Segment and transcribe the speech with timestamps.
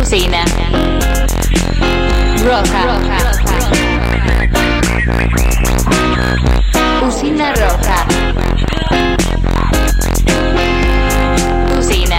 [0.00, 0.44] Usina.
[2.44, 2.82] Roja.
[7.06, 7.98] Usina roja.
[11.78, 12.18] Usina.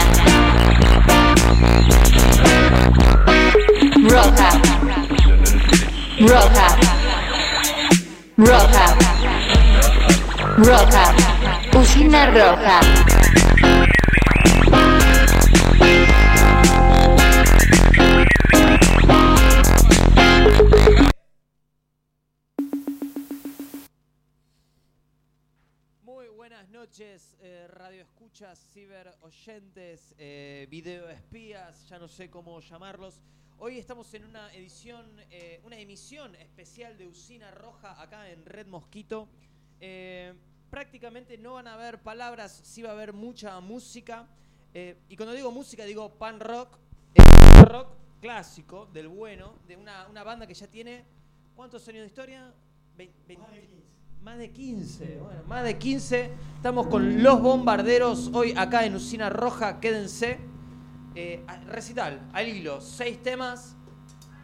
[4.09, 4.49] Roja.
[6.20, 6.68] Roja.
[8.38, 8.85] Roja.
[10.57, 11.04] Roja.
[11.80, 13.19] Usina roja.
[27.41, 33.21] Eh, radio escuchas, ciber oyentes, eh, video espías, ya no sé cómo llamarlos.
[33.57, 38.67] Hoy estamos en una edición, eh, una emisión especial de Usina Roja acá en Red
[38.67, 39.27] Mosquito.
[40.70, 44.27] Prácticamente no van a haber palabras, sí va a haber mucha música.
[44.73, 46.77] Y cuando digo música digo pan rock,
[47.15, 47.90] eh, rock
[48.21, 51.03] clásico, del bueno, de una, banda que ya tiene,
[51.55, 52.53] ¿cuántos años de historia?
[52.95, 53.40] Vein- vein-
[54.23, 56.31] más de 15, bueno, más de 15.
[56.55, 60.39] Estamos con los bombarderos hoy acá en Usina Roja, quédense.
[61.15, 63.75] Eh, recital, al hilo, seis temas.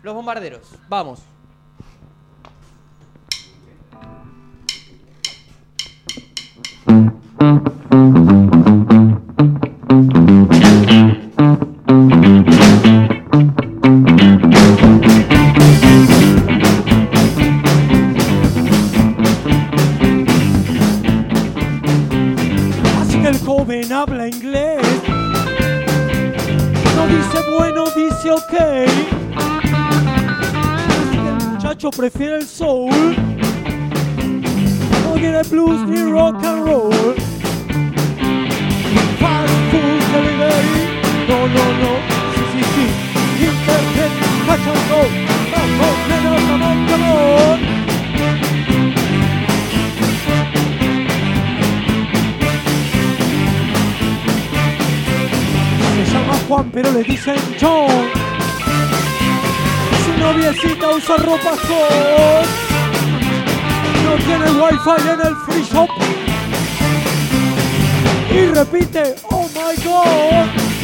[0.01, 1.23] Los bombarderos, vamos.
[56.75, 57.87] Pero le dicen John.
[60.03, 62.47] Su noviecita usa ropa hot.
[64.03, 65.89] No tiene wifi en el free shop.
[68.29, 70.74] Y repite, oh my god.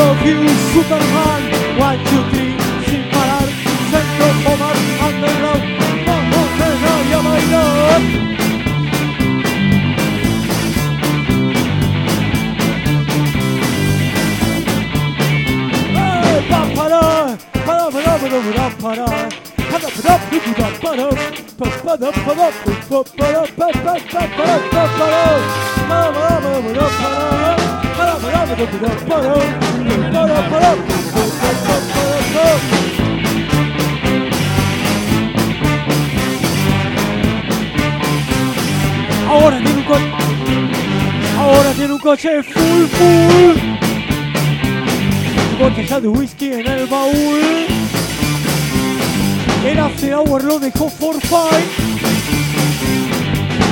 [0.00, 1.42] Love you, Superman.
[1.78, 2.56] One, two, three,
[2.88, 3.48] sin parar.
[3.90, 5.64] Centro, Omar, underground.
[6.06, 8.00] Vamos, nena, y a bailar.
[15.96, 17.02] Eh, pa, para,
[39.28, 40.12] Ahora tiene un coche.
[41.38, 43.56] Ahora tiene un coche full full.
[45.58, 47.40] Botella de whisky en el baúl.
[49.64, 51.64] El after hour lo dejó for five.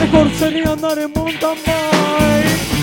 [0.01, 2.78] Mejor sería andar en mountain bike.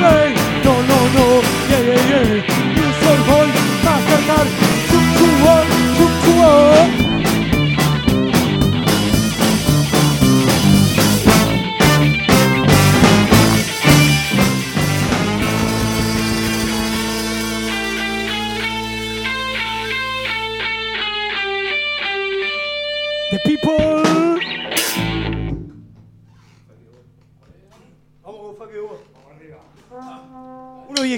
[0.00, 0.34] play.
[0.64, 1.26] No, no, no,
[1.70, 2.42] yeah, yeah, yeah.
[2.76, 3.50] Bir sorun,
[3.84, 4.46] kahkahalar,
[4.90, 5.64] çok çuval,
[5.98, 7.09] çok çuval.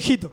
[0.03, 0.33] Viejito.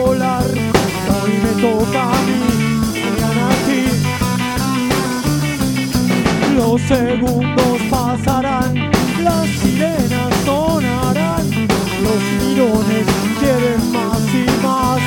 [0.00, 0.44] Volar.
[0.44, 2.40] Hoy me toca a mí,
[3.04, 3.82] mañana a ti.
[6.56, 8.74] Los segundos pasarán,
[9.22, 11.46] las sirenas sonarán,
[12.04, 13.06] los mirones
[13.40, 15.00] quieren más y más.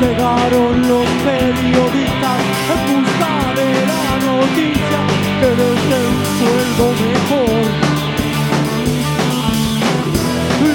[0.00, 2.40] Llegaron los periodistas
[2.74, 5.00] en busca de la noticia
[5.40, 7.85] que desde un sueldo mejor.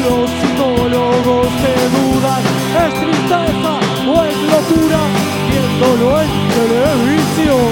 [0.03, 2.43] Los psicólogos se dudan,
[2.83, 3.73] es tristeza
[4.07, 5.01] o es locura,
[5.47, 7.71] viéndolo en televisión.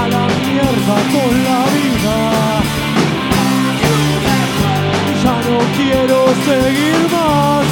[0.00, 2.16] A la mierda con la vida.
[5.22, 7.66] Ya no quiero seguir más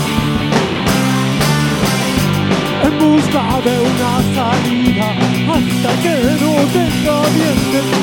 [2.87, 5.09] en busca de una salida
[5.55, 7.96] hasta que no tenga y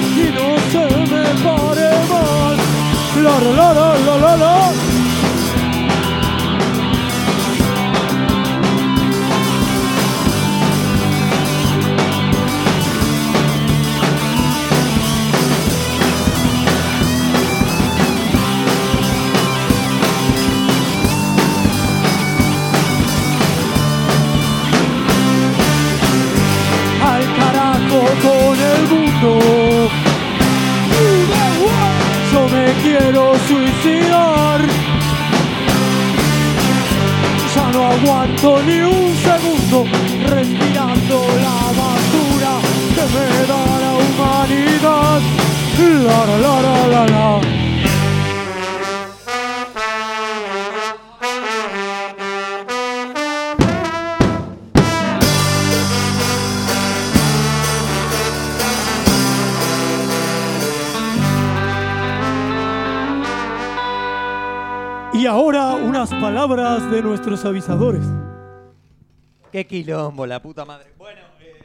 [3.33, 3.93] La la
[38.25, 39.86] ni un segundo
[40.28, 42.54] respirando la basura
[42.96, 45.22] que me da la humanidad.
[46.06, 47.03] La la la la
[66.94, 68.06] de nuestros avisadores.
[69.51, 70.94] Qué quilombo, la puta madre.
[70.95, 71.60] Bueno, eh.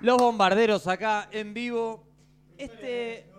[0.00, 2.02] Los bombarderos acá en vivo.
[2.56, 3.30] Este.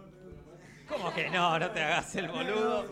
[0.87, 1.57] ¿Cómo que no?
[1.57, 2.85] No te hagas el boludo.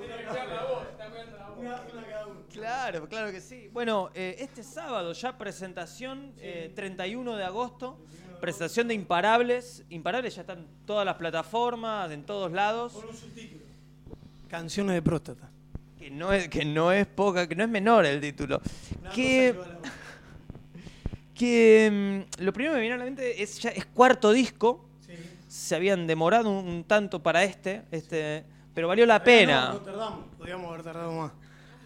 [2.51, 3.69] Claro, claro que sí.
[3.71, 7.99] Bueno, eh, este sábado ya presentación, eh, 31 de agosto,
[8.43, 9.85] presentación de Imparables.
[9.89, 12.93] Imparables ya están en todas las plataformas, en todos lados.
[14.49, 15.49] Canciones de próstata.
[15.97, 18.61] Que no es, que no es poca, que no es menor el título.
[19.15, 19.55] Que,
[21.33, 24.89] que mm, lo primero que me viene a la mente es ya es cuarto disco.
[25.47, 29.79] Se habían demorado un, un tanto para este, este, pero valió la pena.
[29.85, 31.31] tardamos, podíamos haber tardado más.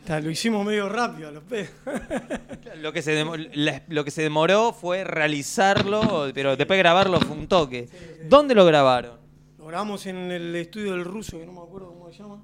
[0.07, 1.69] Lo hicimos medio rápido a los pedos.
[2.81, 7.35] Lo que, se demo- la- lo que se demoró fue realizarlo, pero después grabarlo fue
[7.35, 7.89] un toque.
[8.29, 9.17] ¿Dónde lo grabaron?
[9.57, 12.43] Lo grabamos en el estudio del ruso, que no me acuerdo cómo se llama.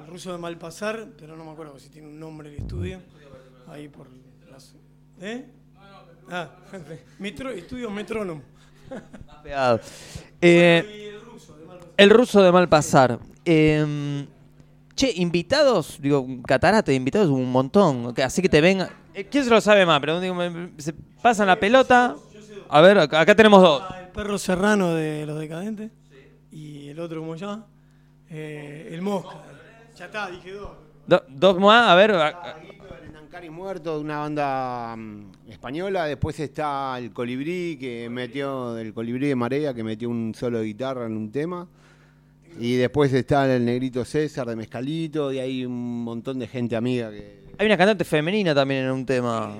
[0.00, 3.00] El ruso de Malpasar, pero no me acuerdo si tiene un nombre el estudio.
[3.68, 4.08] Ahí por
[4.50, 4.74] las.
[5.20, 5.44] ¿Eh?
[6.30, 6.48] Ah,
[7.18, 8.42] metro, estudio Metrónomo.
[9.42, 9.80] Pegado.
[10.40, 11.12] Eh,
[11.96, 13.18] el ruso de mal pasar.
[13.44, 14.26] Eh,
[15.00, 18.12] che, invitados, digo, catarate de invitados un montón.
[18.22, 18.90] Así que te venga.
[19.14, 19.98] Eh, ¿Quién se lo sabe más?
[20.00, 20.92] Pero digo, me- se
[21.22, 22.16] pasan la pelota.
[22.68, 23.82] A ver, acá, acá tenemos dos.
[23.88, 25.90] Ah, El perro serrano de los decadentes.
[26.52, 27.66] Y el otro, ¿cómo se llama?
[28.28, 29.36] Eh, el Mosca.
[29.96, 30.70] Ya está, dije dos.
[31.06, 32.10] Do- dos más, a ver.
[32.12, 32.56] a-
[33.04, 36.04] El Nancari muerto de una banda mm, española.
[36.04, 40.66] Después está el Colibrí, que metió, el Colibrí de Marea, que metió un solo de
[40.66, 41.66] guitarra en un tema.
[42.58, 47.10] Y después está el Negrito César de Mezcalito, y hay un montón de gente amiga
[47.10, 47.40] que.
[47.58, 49.54] Hay una cantante femenina también en un tema.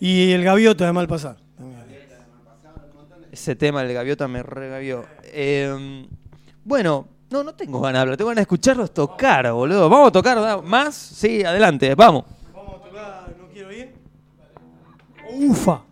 [0.00, 1.36] Y el gaviota de Malpasar.
[1.56, 1.84] también.
[3.32, 5.04] Ese tema, el gaviota, me regavió.
[5.24, 6.06] Eh,
[6.64, 9.88] bueno, No, no tengo ganas de hablar, tengo ganas de escucharlos tocar, boludo.
[9.88, 10.62] Vamos a tocar ¿verdad?
[10.62, 12.24] más, sí, adelante, vamos.
[12.54, 13.92] Vamos a tocar, no quiero ir.
[15.32, 15.82] Ufa.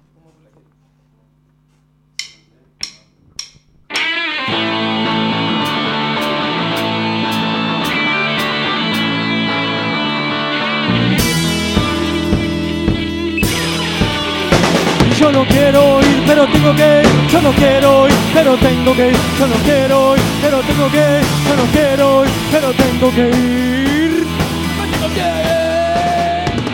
[16.62, 17.02] Tengo que.
[17.32, 19.16] Yo no quiero ir, pero tengo que ir.
[19.38, 21.24] Yo no quiero ir, pero tengo que ir.
[21.48, 23.82] Yo no quiero ir, pero tengo que ir.
[24.02, 24.26] Ir.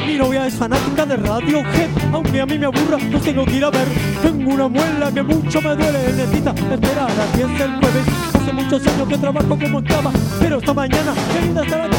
[0.07, 3.65] Mi novia es fanática de Radiohead, aunque a mí me aburra, no tengo que ir
[3.65, 3.89] a ver.
[4.23, 8.05] Tengo una muela que mucho me duele, necesita esperar a que es el jueves.
[8.35, 11.97] Hace muchos años que trabajo como esclava, pero esta mañana querida estar aquí.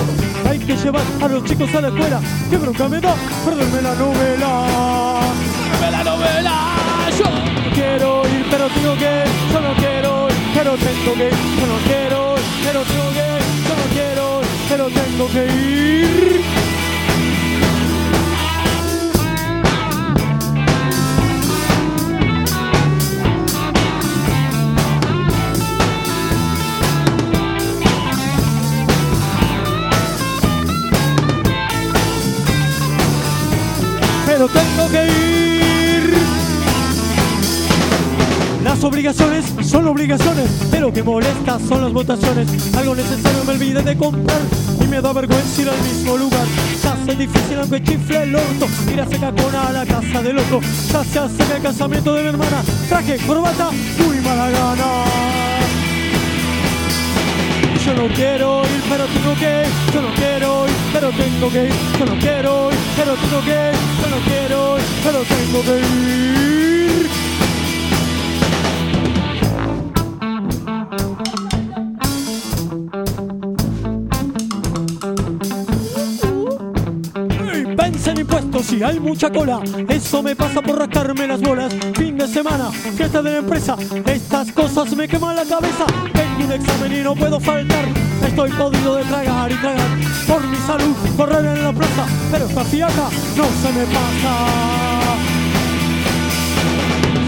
[0.48, 2.22] Hay que llevar a los chicos a la escuela.
[2.50, 3.16] Qué bronca me da
[3.46, 5.29] perderme la novela.
[7.90, 11.30] Quiero ir, pero tengo que no quiero ir, pero tengo que
[11.70, 13.30] no quiero ir, pero tengo que
[13.70, 16.79] no quiero ir, pero tengo que ir.
[39.90, 42.48] Obligaciones pero que molesta son las votaciones.
[42.76, 44.42] Algo necesario me olvidé de comprar
[44.82, 46.46] y me da vergüenza ir al mismo lugar.
[46.82, 50.38] Se hace difícil aunque chifle el orto, ir a seca con a la casa del
[50.38, 50.62] otro.
[50.92, 53.72] Ya se acerca el casamiento de mi hermana, traje corbata,
[54.06, 55.04] muy mala gana.
[57.86, 59.94] Yo no quiero ir, pero tengo que ir.
[59.94, 61.74] Yo no quiero ir, pero tengo que ir.
[61.98, 63.80] Yo no quiero ir, pero tengo que ir.
[64.02, 66.59] Yo no quiero ir, pero tengo que.
[78.84, 79.62] Hay mucha cola.
[79.88, 81.74] Eso me pasa por rascarme las bolas.
[81.96, 83.76] Fin de semana, fiesta de la empresa.
[84.06, 85.86] Estas cosas me queman la cabeza.
[86.14, 87.86] Tengo un examen y no puedo faltar.
[88.26, 89.88] Estoy podrido de tragar y tragar.
[90.28, 92.06] Por mi salud, correr en la plaza.
[92.32, 94.34] Pero esta fiaca no se me pasa.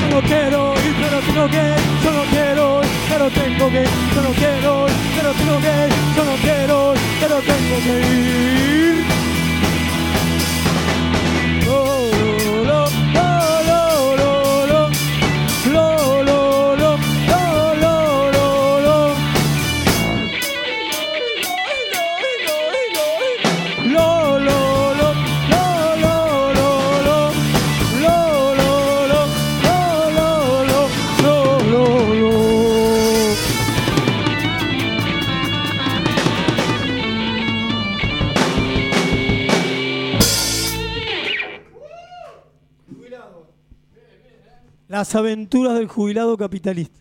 [0.01, 1.75] Yo no quiero ir, pero tengo que.
[2.03, 3.83] Yo no quiero ir, pero tengo que.
[4.15, 5.89] Yo no quiero ir, pero tengo que.
[6.15, 8.70] Yo no quiero ir, pero tengo que ir.
[45.01, 47.00] Las aventuras del jubilado capitalista.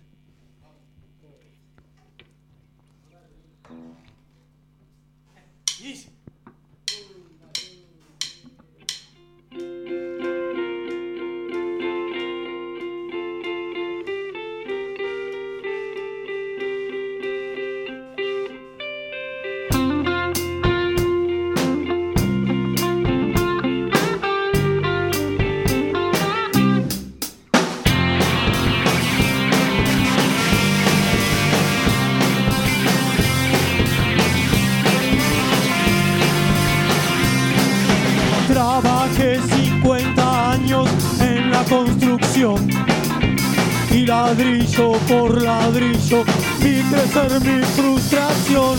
[42.37, 46.23] Y ladrillo por ladrillo
[46.61, 48.79] vi crecer mi frustración.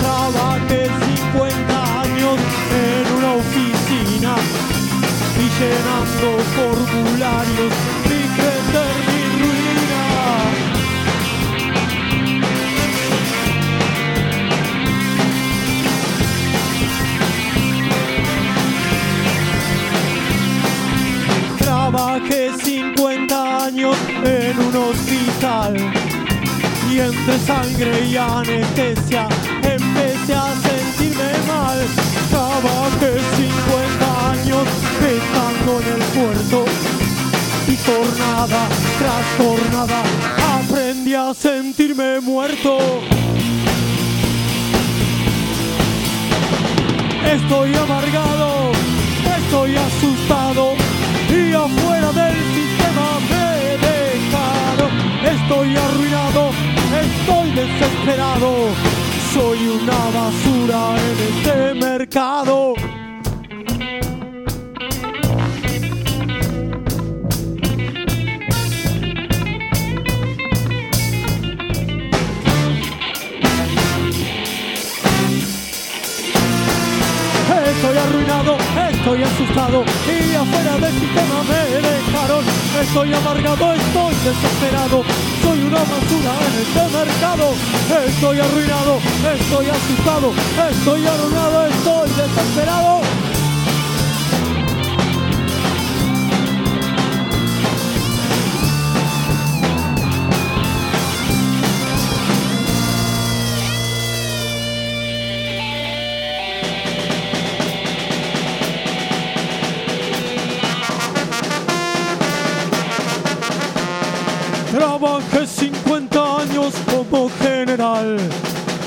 [0.00, 0.86] Trabajé
[1.32, 2.36] 50 años
[2.70, 4.36] en una oficina
[5.36, 7.72] y llenando formularios
[8.08, 9.21] vi crecer mi
[23.84, 25.74] en un hospital
[26.88, 29.26] y entre sangre y anestesia
[29.60, 31.78] empecé a sentirme mal.
[32.30, 34.68] Trabajé 50 años
[35.00, 36.64] estando en el puerto
[37.66, 40.02] y jornada tras jornada
[40.60, 42.78] aprendí a sentirme muerto.
[47.24, 48.70] Estoy amargado,
[49.38, 50.74] estoy asustado
[51.28, 52.01] y afuera
[55.52, 56.50] Estoy arruinado,
[57.02, 58.54] estoy desesperado
[59.34, 62.74] Soy una basura en este mercado.
[79.02, 82.44] Estoy asustado y afuera del sistema me dejaron.
[82.80, 85.02] Estoy amargado, estoy desesperado,
[85.42, 87.54] soy una basura en este mercado.
[88.06, 89.00] Estoy arruinado,
[89.34, 90.32] estoy asustado,
[90.70, 93.21] estoy arruinado, estoy desesperado.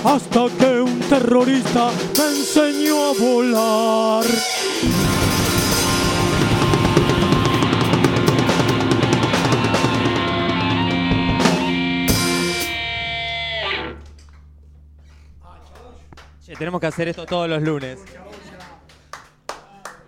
[0.05, 4.25] Hasta que un terrorista me enseñó a volar.
[16.45, 17.99] Che, tenemos que hacer esto todos los lunes.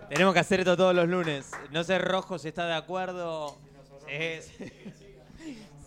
[0.08, 1.50] Tenemos que hacer esto todos los lunes.
[1.72, 3.58] No sé, Rojo, si está de acuerdo.
[4.06, 4.72] Sí, sí.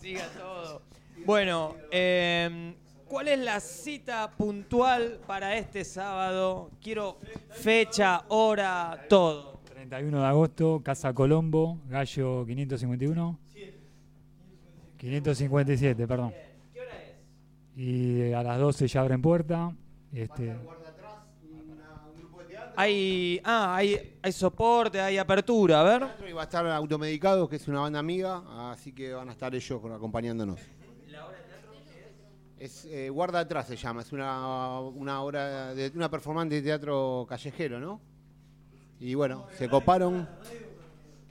[0.00, 0.82] Siga todo.
[1.24, 2.74] Bueno, eh,
[3.12, 6.70] ¿cuál es la cita puntual para este sábado?
[6.80, 7.18] Quiero
[7.50, 9.60] fecha, hora, todo.
[9.66, 13.38] 31 de agosto, Casa Colombo, Gallo 551.
[14.96, 16.32] 557, perdón.
[16.72, 17.78] ¿Qué hora es?
[17.78, 19.76] Y a las 12 ya abren puerta.
[20.10, 20.56] Este,
[22.76, 26.08] Hay, ah, hay, hay soporte, hay apertura, a ver.
[26.26, 29.54] Y va a estar Automedicados, que es una banda amiga, así que van a estar
[29.54, 30.58] ellos acompañándonos.
[32.62, 37.26] Es eh, Guarda Atrás se llama, es una, una obra de una performance de teatro
[37.28, 38.00] callejero, ¿no?
[39.00, 40.28] Y bueno, se coparon.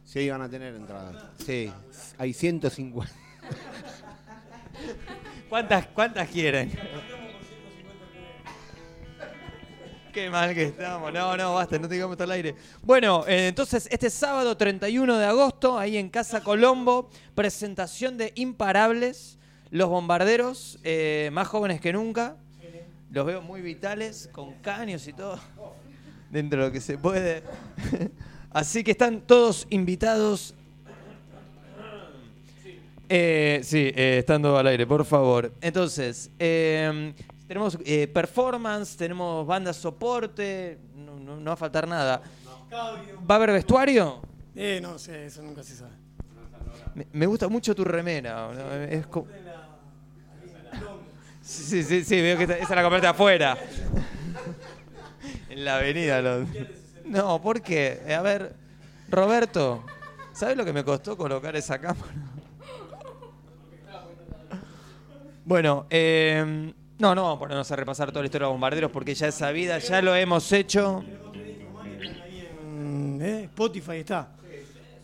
[0.03, 1.23] Sí, van a tener entradas.
[1.37, 1.71] Sí,
[2.17, 3.09] hay 150.
[5.49, 6.69] ¿Cuántas, cuántas quieren?
[10.11, 11.13] Qué mal que estamos.
[11.13, 12.55] No, no, basta, no tengamos al aire.
[12.81, 19.39] Bueno, eh, entonces este sábado 31 de agosto, ahí en Casa Colombo, presentación de Imparables,
[19.71, 22.35] los bombarderos, eh, más jóvenes que nunca.
[23.09, 25.37] Los veo muy vitales, con caños y todo,
[26.29, 27.43] dentro de lo que se puede.
[28.51, 30.53] Así que están todos invitados.
[33.09, 35.51] Eh, sí, eh, estando al aire, por favor.
[35.59, 37.13] Entonces, eh,
[37.47, 42.21] tenemos eh, performance, tenemos banda soporte, no, no- no va a faltar nada.
[42.73, 44.21] ¿Va a haber vestuario?
[44.55, 45.91] Eh, no sé, eso nunca se sabe.
[47.11, 48.49] Me, gusta mucho tu remera.
[48.53, 48.71] ¿no?
[48.85, 49.27] Es co-
[51.51, 53.57] Sí, sí, sí, veo que esa la compraste afuera.
[55.49, 56.21] en la avenida.
[56.21, 56.45] lo-
[57.05, 58.01] No, ¿por qué?
[58.07, 58.55] Eh, A ver,
[59.09, 59.83] Roberto,
[60.31, 62.13] ¿sabes lo que me costó colocar esa cámara?
[65.43, 68.91] Bueno, eh, no, no vamos a ponernos a repasar toda la historia de los bombarderos
[68.91, 71.03] porque ya es sabida, ya lo hemos hecho.
[72.65, 74.29] Mm, eh, Spotify está.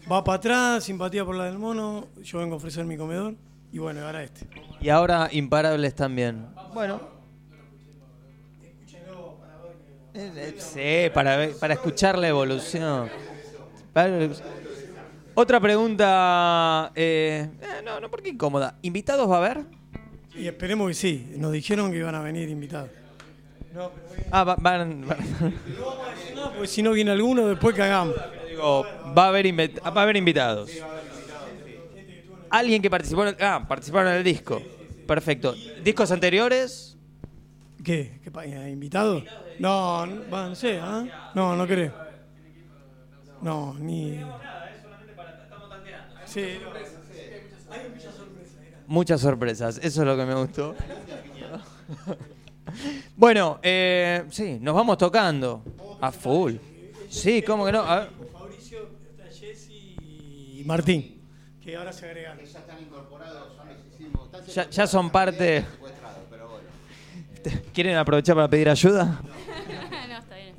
[0.10, 2.08] Va para atrás, simpatía por la del mono.
[2.24, 3.36] Yo vengo a ofrecer mi comedor.
[3.72, 4.48] Y bueno, ahora este.
[4.82, 6.46] Y ahora imparables también.
[6.74, 7.02] Bueno.
[10.14, 13.10] Eh, eh, Sí, para, ver- para escuchar la evolución.
[15.36, 16.92] Otra pregunta.
[16.96, 18.78] eh, eh, no, no, ¿por qué incómoda?
[18.82, 19.66] ¿Invitados va a haber?
[20.36, 21.34] Y esperemos que sí.
[21.38, 22.90] Nos dijeron que iban a venir invitados.
[24.32, 25.06] Ah, va- van.
[25.08, 25.54] van-
[26.36, 28.16] No, porque si no viene alguno, después cagamos.
[28.50, 28.84] digo,
[29.16, 29.46] va a haber,
[29.86, 30.72] va a haber invitados.
[32.50, 34.62] Alguien que participó en el, ah, participaron en el disco.
[35.08, 35.54] Perfecto.
[35.84, 36.98] ¿Discos anteriores?
[37.84, 38.20] ¿Qué?
[38.24, 39.24] ¿Qué pa- eh, ¿Invitados?
[39.60, 41.32] No, no, va, no sé, ¿ah?
[41.34, 41.94] No, no creo.
[43.42, 44.20] No, ni.
[46.26, 46.60] Sí,
[48.88, 50.74] Muchas sorpresas, eso es lo que me gustó.
[53.16, 55.62] bueno, eh, sí, nos vamos tocando
[56.00, 56.56] a full.
[57.10, 57.82] Sí, ¿cómo que no?
[57.82, 58.10] A ver.
[58.32, 61.17] Fabricio, está Jesse y Martín,
[61.68, 62.40] que ahora se agregan.
[64.56, 65.66] Ya, ya son parte.
[67.74, 69.20] ¿Quieren aprovechar para pedir ayuda?
[70.08, 70.56] no, está bien.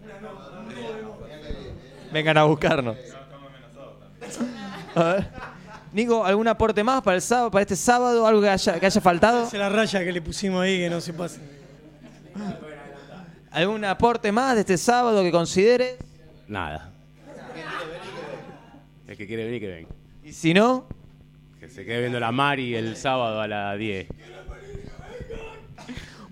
[2.12, 2.98] Vengan a buscarnos.
[4.94, 5.30] A ver.
[5.94, 8.26] Nico, ¿algún aporte más para el sábado, para este sábado?
[8.26, 9.46] ¿Algo que haya, que haya faltado?
[9.46, 11.40] Es la raya que le pusimos ahí, que no se pase.
[13.50, 15.96] ¿Algún aporte más de este sábado que considere?
[16.46, 16.92] Nada.
[19.06, 19.88] El que quiere venir, que venga.
[20.22, 20.97] Y si no,
[21.60, 24.06] Que se quede viendo la Mari el sábado a las 10.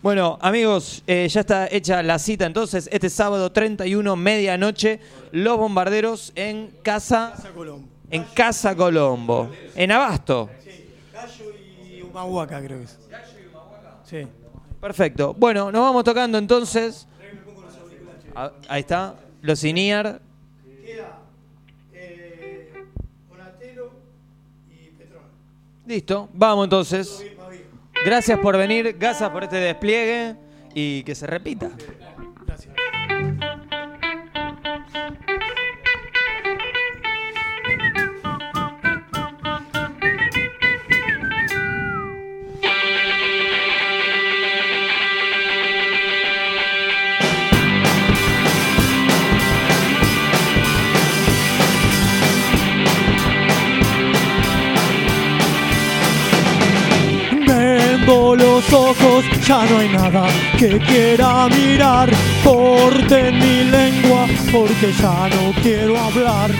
[0.03, 2.89] Bueno, amigos, eh, ya está hecha la cita entonces.
[2.93, 5.01] Este sábado 31, medianoche,
[5.33, 7.89] Los Bombarderos en Casa, Colombo.
[8.11, 9.51] en Casa Colombo.
[9.75, 10.49] En Abasto.
[11.13, 11.45] Gallo
[11.91, 12.99] y Humahuaca, creo que es.
[14.05, 14.29] Sí.
[14.81, 15.35] Perfecto.
[15.35, 17.09] Bueno, nos vamos tocando entonces.
[18.37, 19.17] Ah, Ahí está.
[19.43, 20.21] Los Iniar.
[25.87, 26.29] Listo.
[26.35, 27.25] Vamos entonces.
[28.05, 28.97] Gracias por venir.
[28.99, 30.37] Gracias por este despliegue.
[30.75, 31.71] Y que se repita.
[58.17, 60.27] Vendo los ojos, ya no hay nada
[60.59, 62.11] que quiera mirar.
[62.43, 66.51] Corten mi lengua porque ya no quiero hablar.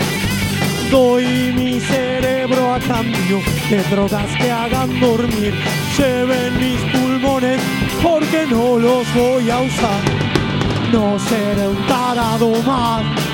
[0.91, 5.53] Doy mi cerebro a cambio de drogas que hagan dormir.
[5.97, 7.59] Lleven mis pulmones
[8.03, 10.01] porque no los voy a usar.
[10.91, 13.26] No seré un tarado más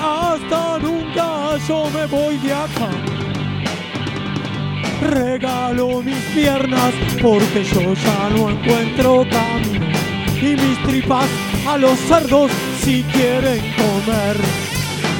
[0.00, 2.90] Hasta nunca yo me voy de acá.
[5.02, 9.86] Regalo mis piernas porque yo ya no encuentro camino.
[10.40, 11.26] Y mis tripas
[11.66, 14.36] a los cerdos si quieren comer.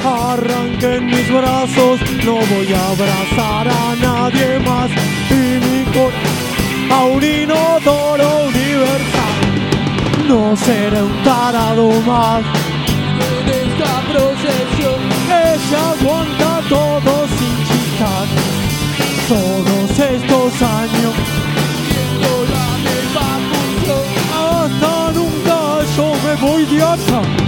[0.05, 4.89] Arranquen mis brazos, no voy a abrazar a nadie más.
[5.29, 6.37] Y mi corazón
[6.89, 10.27] a un inodoro universal.
[10.27, 12.43] No seré un tarado más
[14.11, 18.27] procesión que aguanta todo sin chistar.
[19.27, 21.13] Todos estos años
[21.87, 24.05] viendo la misma función.
[24.33, 25.57] Hasta nunca
[25.95, 27.46] yo me voy de acá.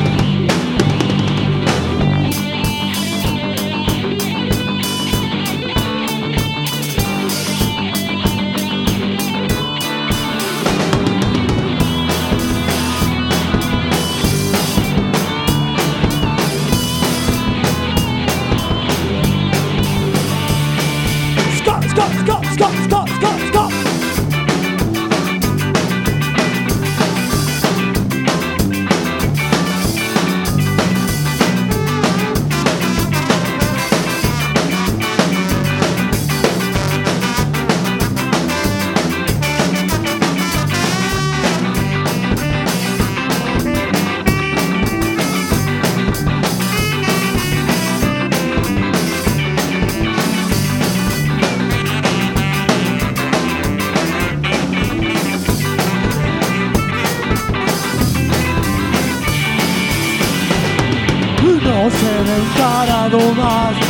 [62.86, 63.89] Seré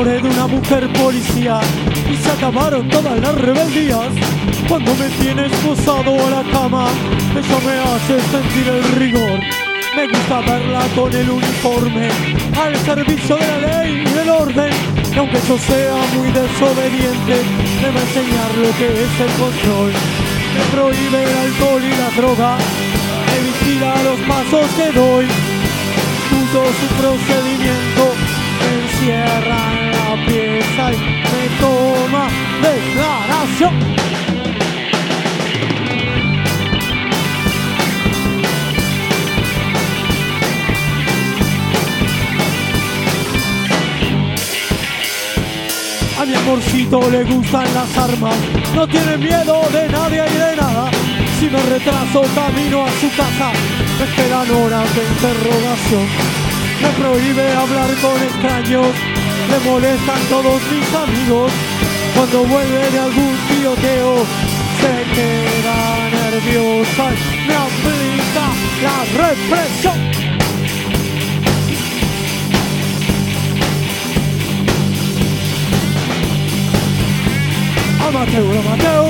[0.00, 1.60] enamoré de una mujer policía
[2.10, 4.08] y se acabaron todas las rebeldías.
[4.68, 6.88] Cuando me tiene esposado a la cama,
[7.36, 9.40] eso me hace sentir el rigor.
[9.96, 12.08] Me gusta verla con el uniforme
[12.62, 14.70] al servicio de la ley y del orden.
[15.18, 17.36] Aunque yo sea muy desobediente,
[17.84, 19.92] a enseñar lo que es el control.
[20.54, 22.56] Me prohíbe el alcohol y la droga,
[23.26, 25.26] me vigila los pasos que doy.
[25.26, 28.14] Estudio su procedimiento,
[28.60, 29.69] me encierra
[31.32, 32.28] me toma
[32.62, 34.00] declaración.
[46.30, 48.36] mi amorcito le gustan las armas,
[48.74, 50.90] no tiene miedo de nadie y de nada.
[51.38, 53.50] Si me retraso camino a su casa,
[53.98, 56.06] me esperan horas de interrogación.
[56.82, 58.86] Me prohíbe hablar con extraños,
[59.48, 61.52] le molestan todos mis amigos.
[62.14, 64.24] Cuando vuelve de algún tiroteo,
[64.80, 65.78] se queda
[66.10, 67.10] nerviosa
[67.46, 68.44] me aplica
[68.84, 69.98] la represión.
[78.08, 79.06] Amateur, amateur,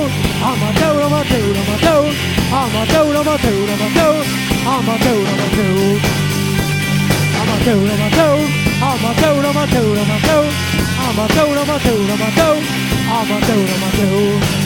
[0.51, 2.07] amateur, amateur, amateur,
[2.51, 3.59] amateur, amateur, amateur,
[4.65, 6.21] amateur, amateur.
[7.41, 8.60] Amateur, amateur,
[9.01, 10.45] amateur, amateur, amateur,
[11.09, 12.57] amateur, amateur, amateur,
[13.19, 14.61] amateur, amateur.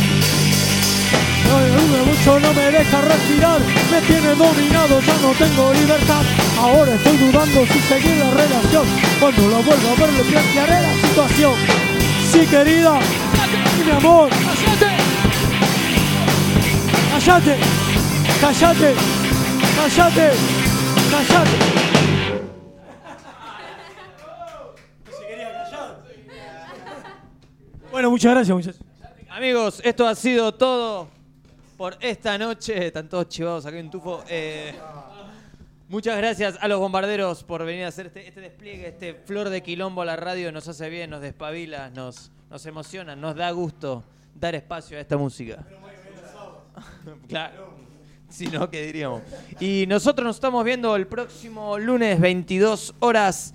[1.45, 3.59] Duele mucho, no me deja respirar,
[3.91, 6.23] me tiene dominado, ya no tengo libertad.
[6.59, 8.85] Ahora estoy dudando si seguir la relación.
[9.19, 11.53] Cuando lo vuelva a ver le plantearé la situación.
[12.31, 12.99] Sí, querida,
[13.85, 14.91] mi amor, cállate,
[17.11, 17.57] cállate,
[18.41, 18.95] cállate,
[19.77, 20.31] cállate,
[21.11, 21.84] cállate.
[27.95, 28.81] Bueno, muchas gracias, muchachos.
[29.29, 31.07] Amigos, esto ha sido todo
[31.77, 32.87] por esta noche.
[32.87, 34.21] Están todos chivados acá en Tufo.
[34.27, 34.75] Eh,
[35.87, 39.63] muchas gracias a los bombarderos por venir a hacer este, este despliegue, este flor de
[39.63, 40.51] quilombo a la radio.
[40.51, 44.03] Nos hace bien, nos despabila, nos, nos emociona, nos da gusto
[44.33, 45.65] dar espacio a esta música.
[47.29, 47.75] claro.
[48.27, 49.21] Si no, ¿qué diríamos?
[49.61, 53.53] Y nosotros nos estamos viendo el próximo lunes, 22 horas.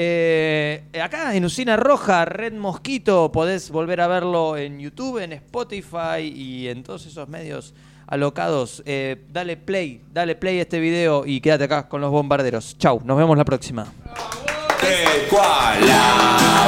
[0.00, 6.20] Eh, acá en Usina Roja, Red Mosquito, podés volver a verlo en YouTube, en Spotify
[6.22, 7.74] y en todos esos medios
[8.06, 8.80] alocados.
[8.86, 12.78] Eh, dale play, dale play a este video y quédate acá con los bombarderos.
[12.78, 13.92] Chau, nos vemos la próxima.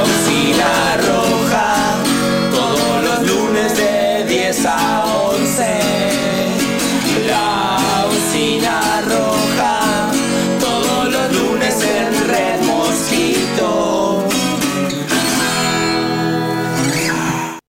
[0.03, 2.03] Usina roja,
[2.51, 5.20] todos los lunes de 10 a